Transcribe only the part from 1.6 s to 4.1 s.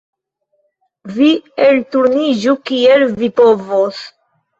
elturniĝu kiel vi povos.